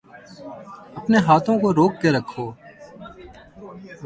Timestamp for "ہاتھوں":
1.27-1.55